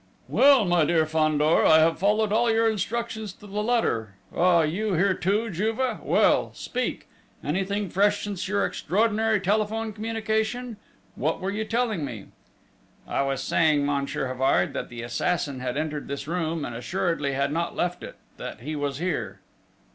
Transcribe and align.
"Well, 0.27 0.65
my 0.65 0.83
dear 0.83 1.05
Fandor, 1.05 1.63
I 1.63 1.77
have 1.77 1.99
followed 1.99 2.33
all 2.33 2.49
your 2.49 2.67
instructions 2.67 3.33
to 3.33 3.45
the 3.45 3.61
letter!... 3.61 4.15
Ah! 4.35 4.61
you 4.63 4.95
here, 4.95 5.13
too, 5.13 5.51
Juve! 5.51 5.99
Well?... 6.01 6.51
Speak! 6.55 7.07
Anything 7.43 7.87
fresh 7.87 8.23
since 8.23 8.47
your 8.47 8.65
extraordinary 8.65 9.39
telephone 9.39 9.93
communication?... 9.93 10.77
What 11.13 11.39
were 11.39 11.51
you 11.51 11.65
telling 11.65 12.03
me?" 12.03 12.25
"I 13.07 13.21
was 13.21 13.43
saying, 13.43 13.85
Monsieur 13.85 14.25
Havard, 14.25 14.73
that 14.73 14.89
the 14.89 15.03
assassin 15.03 15.59
had 15.59 15.77
entered 15.77 16.07
this 16.07 16.27
room, 16.27 16.65
and 16.65 16.75
assuredly 16.75 17.33
had 17.33 17.51
not 17.51 17.75
left 17.75 18.01
it 18.01 18.15
that 18.37 18.61
he 18.61 18.75
was 18.75 18.97
here!..." 18.97 19.39